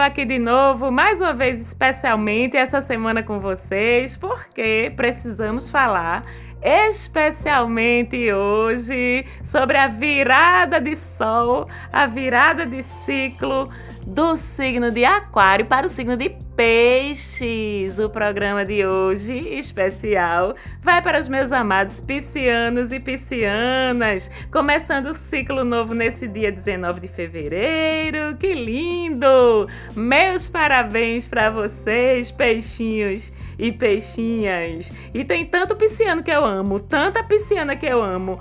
[0.00, 6.24] eu aqui de novo, mais uma vez especialmente essa semana com vocês, porque precisamos falar
[6.62, 13.70] especialmente hoje sobre a virada de sol, a virada de ciclo
[14.06, 17.98] do signo de Aquário para o signo de Peixes.
[17.98, 25.14] O programa de hoje, especial, vai para os meus amados piscianos e piscianas, começando o
[25.14, 28.36] ciclo novo nesse dia 19 de fevereiro.
[28.38, 29.66] Que lindo!
[29.94, 34.92] Meus parabéns para vocês, peixinhos e peixinhas.
[35.14, 38.38] E tem tanto pisciano que eu amo, tanta pisciana que eu amo,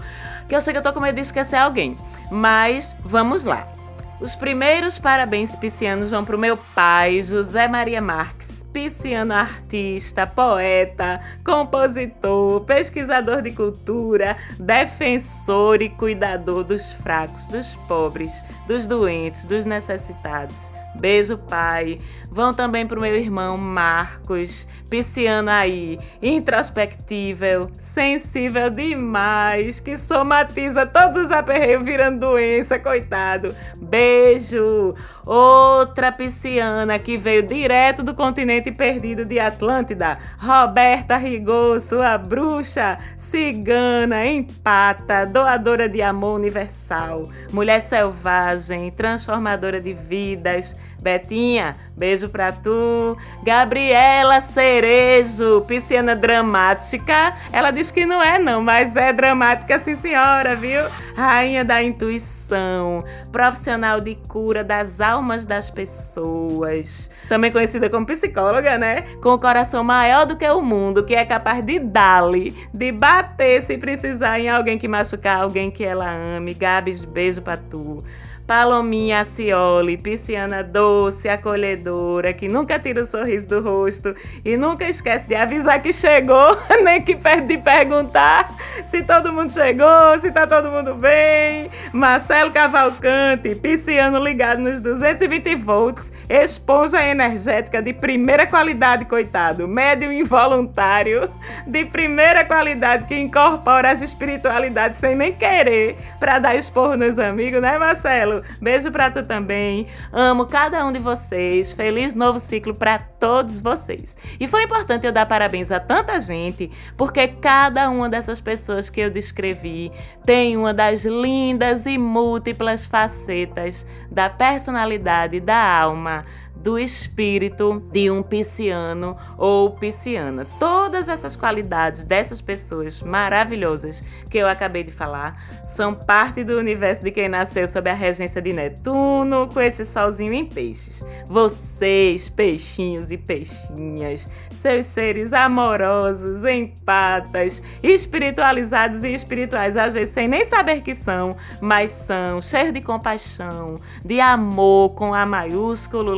[0.47, 1.97] que eu sei que eu tô com medo de esquecer alguém.
[2.31, 3.78] Mas vamos lá.
[4.19, 11.19] Os primeiros parabéns piscianos vão para o meu pai, José Maria Marques pisciano artista, poeta,
[11.43, 20.71] compositor, pesquisador de cultura, defensor e cuidador dos fracos, dos pobres, dos doentes, dos necessitados.
[20.95, 21.99] Beijo, pai.
[22.31, 31.25] Vão também para o meu irmão Marcos, pisciano aí, introspectível, sensível demais, que somatiza todos
[31.25, 33.55] os aperreios virando doença, coitado.
[33.77, 34.93] Beijo.
[35.25, 44.25] Outra pisciana que veio direto do continente perdido de Atlântida, Roberta Rigor, sua bruxa, cigana,
[44.25, 53.17] empata, doadora de amor universal, mulher selvagem, transformadora de vidas, Betinha, beijo pra tu.
[53.43, 57.33] Gabriela Cerejo, pisciana dramática.
[57.51, 60.83] Ela diz que não é, não, mas é dramática, sim, senhora, viu?
[61.15, 67.09] Rainha da intuição, profissional de cura das almas das pessoas.
[67.27, 69.03] Também conhecida como psicóloga, né?
[69.21, 73.61] Com o coração maior do que o mundo, que é capaz de dar-lhe, de bater
[73.61, 76.53] se precisar em alguém que machucar alguém que ela ame.
[76.53, 78.03] Gabs, beijo pra tu.
[78.49, 85.27] Palominha Acioli, pisciana doce, acolhedora, que nunca tira o sorriso do rosto e nunca esquece
[85.27, 88.49] de avisar que chegou, nem que perde de perguntar
[88.87, 91.69] se todo mundo chegou, se tá todo mundo bem.
[91.93, 101.29] Marcelo Cavalcante, pisciano ligado nos 220 volts, esponja energética de primeira qualidade, coitado, médium involuntário
[101.67, 107.61] de primeira qualidade que incorpora as espiritualidades sem nem querer para dar esporro nos amigos,
[107.61, 108.38] né, Marcelo?
[108.61, 109.87] Beijo pra tu também.
[110.11, 111.73] Amo cada um de vocês.
[111.73, 114.17] Feliz novo ciclo para todos vocês.
[114.39, 119.01] E foi importante eu dar parabéns a tanta gente, porque cada uma dessas pessoas que
[119.01, 119.91] eu descrevi
[120.25, 126.25] tem uma das lindas e múltiplas facetas da personalidade da alma
[126.61, 130.45] do espírito de um pisciano ou pisciana.
[130.59, 137.03] Todas essas qualidades dessas pessoas maravilhosas que eu acabei de falar são parte do universo
[137.03, 141.03] de quem nasceu sob a regência de Netuno, com esse solzinho em peixes.
[141.25, 150.43] Vocês, peixinhos e peixinhas, seus seres amorosos, empatas, espiritualizados e espirituais, às vezes sem nem
[150.43, 156.13] saber que são, mas são cheios de compaixão, de amor com A maiúsculo,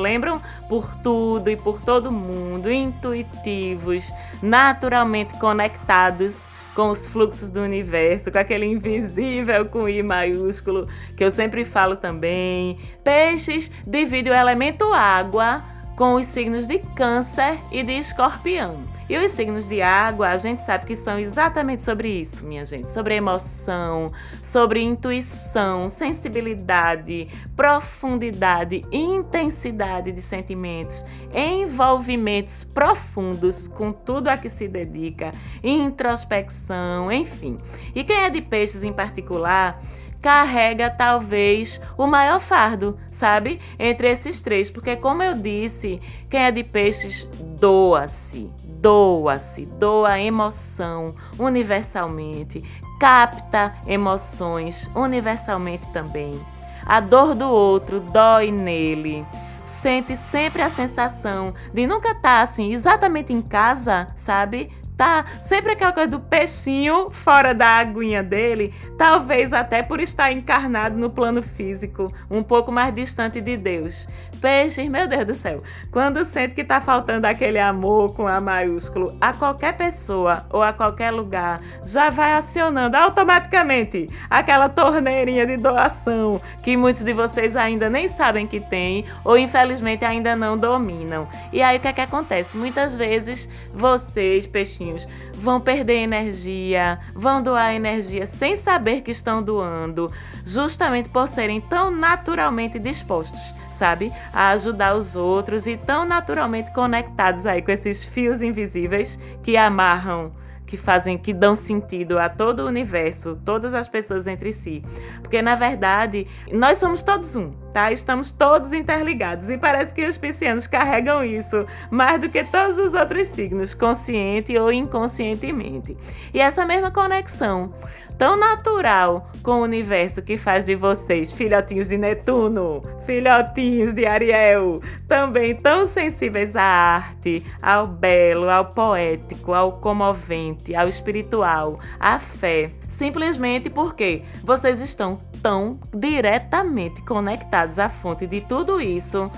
[0.69, 4.11] por tudo e por todo mundo, intuitivos,
[4.41, 10.87] naturalmente conectados com os fluxos do universo, com aquele invisível com I maiúsculo
[11.17, 12.77] que eu sempre falo também.
[13.03, 15.61] Peixes divide o elemento água
[15.95, 18.79] com os signos de Câncer e de Escorpião.
[19.11, 22.87] E os signos de água, a gente sabe que são exatamente sobre isso, minha gente,
[22.87, 24.07] sobre emoção,
[24.41, 35.33] sobre intuição, sensibilidade, profundidade, intensidade de sentimentos, envolvimentos profundos com tudo a que se dedica,
[35.61, 37.57] introspecção, enfim.
[37.93, 39.77] E quem é de peixes em particular,
[40.21, 43.59] carrega talvez o maior fardo, sabe?
[43.79, 47.27] Entre esses três, porque como eu disse, quem é de peixes
[47.59, 52.63] doa-se, doa-se, doa emoção universalmente,
[52.99, 56.39] capta emoções universalmente também.
[56.85, 59.25] A dor do outro dói nele.
[59.63, 64.69] Sente sempre a sensação de nunca estar tá, assim exatamente em casa, sabe?
[65.01, 70.95] Tá sempre aquela coisa do peixinho fora da aguinha dele, talvez até por estar encarnado
[70.95, 74.07] no plano físico, um pouco mais distante de Deus.
[74.39, 75.61] Peixes, meu Deus do céu,
[75.91, 80.71] quando sente que tá faltando aquele amor com A maiúsculo a qualquer pessoa ou a
[80.71, 87.89] qualquer lugar, já vai acionando automaticamente aquela torneirinha de doação que muitos de vocês ainda
[87.89, 91.27] nem sabem que tem ou infelizmente ainda não dominam.
[91.51, 92.57] E aí o que é que acontece?
[92.57, 99.41] Muitas vezes vocês, peixinhos, filhotinhos vão perder energia, vão doar energia sem saber que estão
[99.41, 100.11] doando,
[100.45, 107.45] justamente por serem tão naturalmente dispostos, sabe, a ajudar os outros e tão naturalmente conectados
[107.45, 110.31] aí com esses fios invisíveis que amarram
[110.63, 114.81] que fazem, que dão sentido a todo o universo, todas as pessoas entre si.
[115.21, 117.91] Porque na verdade, nós somos todos um, tá?
[117.91, 122.93] Estamos todos interligados e parece que os piscianos carregam isso mais do que todos os
[122.93, 125.97] outros signos, consciente ou inconscientemente.
[126.33, 127.73] E essa mesma conexão
[128.21, 134.79] tão natural com o universo que faz de vocês filhotinhos de Netuno, filhotinhos de Ariel,
[135.07, 142.69] também tão sensíveis à arte, ao belo, ao poético, ao comovente, ao espiritual, à fé.
[142.87, 149.31] Simplesmente porque vocês estão tão diretamente conectados à fonte de tudo isso.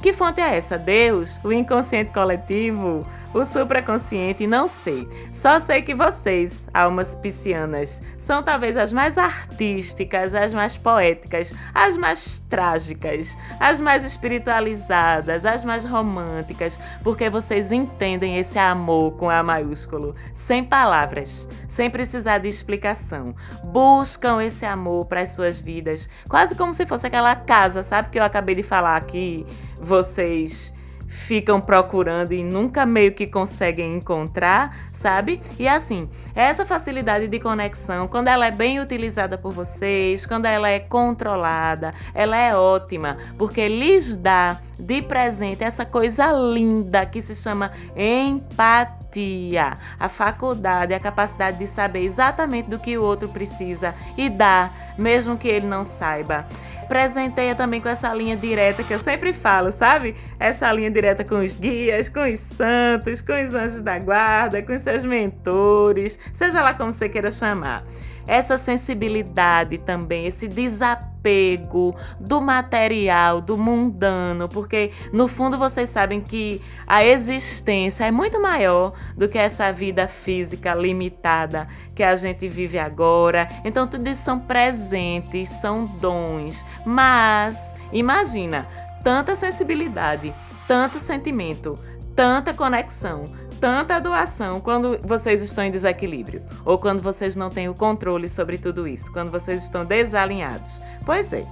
[0.00, 0.78] Que fonte é essa?
[0.78, 1.40] Deus?
[1.44, 3.04] O inconsciente coletivo?
[3.32, 5.08] o supraconsciente, não sei.
[5.32, 11.96] Só sei que vocês, almas piscianas, são talvez as mais artísticas, as mais poéticas, as
[11.96, 19.42] mais trágicas, as mais espiritualizadas, as mais românticas, porque vocês entendem esse amor com A
[19.42, 23.34] maiúsculo, sem palavras, sem precisar de explicação.
[23.64, 28.18] Buscam esse amor para as suas vidas, quase como se fosse aquela casa, sabe que
[28.18, 29.46] eu acabei de falar aqui,
[29.80, 30.74] vocês
[31.08, 35.40] ficam procurando e nunca meio que conseguem encontrar, sabe?
[35.58, 40.68] E assim, essa facilidade de conexão, quando ela é bem utilizada por vocês, quando ela
[40.68, 47.34] é controlada, ela é ótima, porque lhes dá de presente essa coisa linda que se
[47.34, 54.28] chama empatia, a faculdade, a capacidade de saber exatamente do que o outro precisa e
[54.28, 56.46] dá, mesmo que ele não saiba
[56.88, 60.14] presenteia também com essa linha direta que eu sempre falo, sabe?
[60.40, 64.76] Essa linha direta com os guias, com os santos, com os anjos da guarda, com
[64.78, 67.84] seus mentores, seja lá como você queira chamar
[68.28, 71.17] essa sensibilidade também, esse desapego
[72.18, 78.92] do material, do mundano, porque no fundo vocês sabem que a existência é muito maior
[79.16, 83.48] do que essa vida física limitada que a gente vive agora.
[83.64, 86.64] Então tudo isso são presentes, são dons.
[86.84, 88.66] Mas imagina,
[89.02, 90.32] tanta sensibilidade,
[90.66, 91.78] tanto sentimento,
[92.14, 93.24] tanta conexão,
[93.60, 98.58] tanta doação quando vocês estão em desequilíbrio ou quando vocês não têm o controle sobre
[98.58, 100.80] tudo isso, quando vocês estão desalinhados.
[101.04, 101.44] Pois é,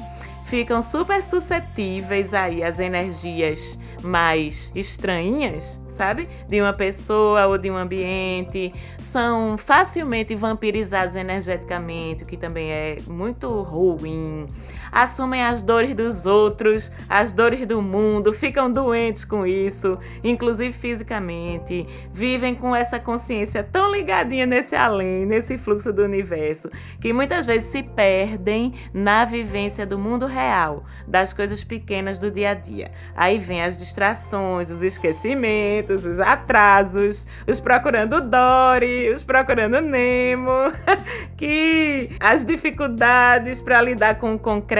[0.47, 6.29] ficam super suscetíveis aí às energias mais estranhas, sabe?
[6.49, 12.99] De uma pessoa ou de um ambiente, são facilmente vampirizados energeticamente, o que também é
[13.09, 14.47] muito ruim
[14.91, 21.87] assumem as dores dos outros, as dores do mundo, ficam doentes com isso, inclusive fisicamente,
[22.13, 27.71] vivem com essa consciência tão ligadinha nesse além, nesse fluxo do universo, que muitas vezes
[27.71, 32.91] se perdem na vivência do mundo real, das coisas pequenas do dia a dia.
[33.15, 40.73] Aí vem as distrações, os esquecimentos, os atrasos, os procurando Dory, os procurando Nemo,
[41.37, 44.77] que as dificuldades para lidar com o concreto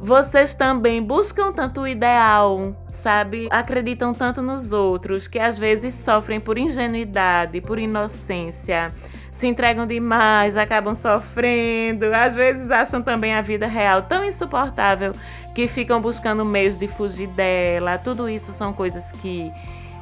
[0.00, 3.48] Vocês também buscam tanto o ideal, sabe?
[3.50, 8.92] Acreditam tanto nos outros que às vezes sofrem por ingenuidade, por inocência
[9.32, 15.14] se entregam demais, acabam sofrendo, às vezes acham também a vida real tão insuportável
[15.54, 17.96] que ficam buscando meios de fugir dela.
[17.96, 19.50] Tudo isso são coisas que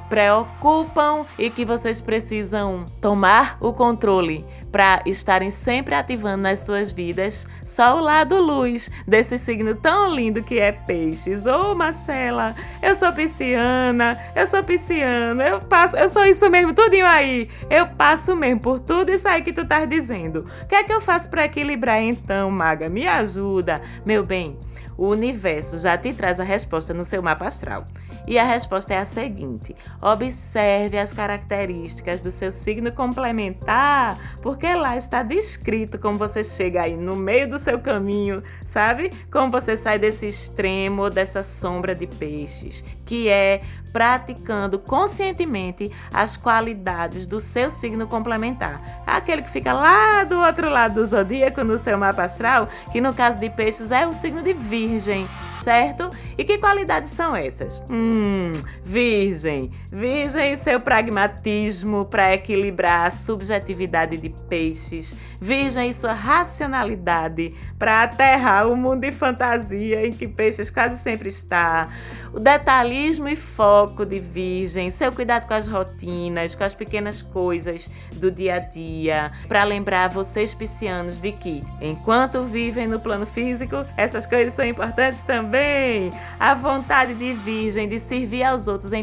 [0.09, 7.47] preocupam e que vocês precisam tomar o controle para estarem sempre ativando nas suas vidas
[7.65, 11.47] só o lado luz desse signo tão lindo que é peixes.
[11.47, 16.73] Ô, oh, Marcela, eu sou pisciana, eu sou pisciana, eu passo, eu sou isso mesmo,
[16.73, 17.49] tudinho aí.
[17.69, 20.45] Eu passo mesmo por tudo isso aí que tu tá dizendo.
[20.63, 22.89] O que é que eu faço para equilibrar então, maga?
[22.89, 24.57] Me ajuda, meu bem.
[25.01, 27.87] O universo já te traz a resposta no seu mapa astral.
[28.27, 34.99] E a resposta é a seguinte: observe as características do seu signo complementar, porque lá
[34.99, 39.11] está descrito como você chega aí no meio do seu caminho, sabe?
[39.33, 47.27] Como você sai desse extremo, dessa sombra de peixes, que é praticando conscientemente as qualidades
[47.27, 48.81] do seu signo complementar.
[49.07, 53.15] Aquele que fica lá do outro lado do zodíaco no seu mapa astral, que no
[53.15, 55.29] caso de peixes é o signo de Virgem,
[55.63, 56.11] certo?
[56.37, 57.83] E que qualidades são essas?
[57.91, 59.71] Hum, Virgem.
[59.93, 65.17] Virgem e seu pragmatismo para equilibrar a subjetividade de peixes.
[65.41, 71.29] Virgem e sua racionalidade para aterrar o mundo de fantasia em que peixes quase sempre
[71.29, 71.89] está.
[72.33, 77.23] O detalhismo e foco foco de Virgem, seu cuidado com as rotinas, com as pequenas
[77.23, 83.25] coisas do dia a dia, para lembrar vocês piscianos de que, enquanto vivem no plano
[83.25, 86.11] físico, essas coisas são importantes também.
[86.39, 89.03] A vontade de Virgem de servir aos outros em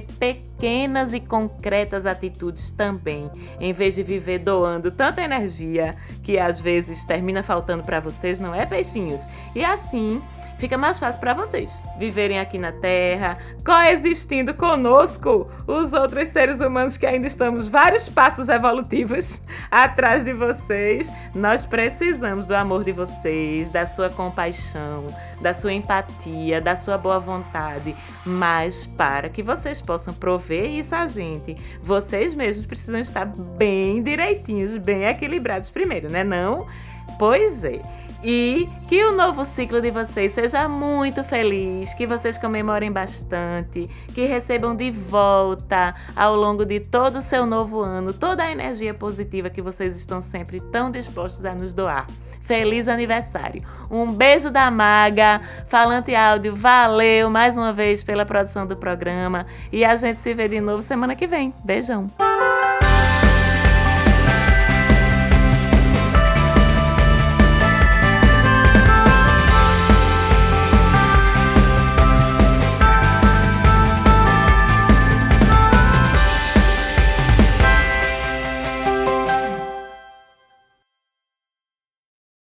[0.58, 7.06] pequenas e concretas atitudes também, em vez de viver doando tanta energia que às vezes
[7.06, 9.28] termina faltando para vocês, não é, peixinhos?
[9.56, 10.22] E assim
[10.58, 16.98] fica mais fácil para vocês viverem aqui na Terra, coexistindo conosco, os outros seres humanos
[16.98, 21.12] que ainda estamos vários passos evolutivos atrás de vocês.
[21.36, 25.06] Nós precisamos do amor de vocês, da sua compaixão,
[25.42, 31.08] da sua empatia, da sua boa vontade, mas para que vocês possam prover isso a
[31.08, 36.66] gente, vocês mesmos precisam estar bem direitinhos, bem equilibrados primeiro, né não?
[37.18, 37.82] Pois é
[38.24, 44.26] e que o novo ciclo de vocês seja muito feliz, que vocês comemorem bastante, que
[44.26, 49.50] recebam de volta ao longo de todo o seu novo ano toda a energia positiva
[49.50, 52.08] que vocês estão sempre tão dispostos a nos doar.
[52.42, 53.62] Feliz aniversário!
[53.92, 59.84] Um beijo da Maga, Falante Áudio, valeu mais uma vez pela produção do programa e
[59.84, 61.54] a gente se vê de novo semana que vem.
[61.66, 62.08] Beijão!